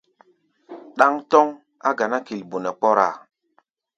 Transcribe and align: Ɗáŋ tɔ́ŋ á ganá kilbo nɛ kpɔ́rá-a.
Ɗáŋ 0.97 1.13
tɔ́ŋ 1.31 1.47
á 1.87 1.89
ganá 1.97 2.17
kilbo 2.27 2.57
nɛ 2.63 2.69
kpɔ́rá-a. 2.79 3.15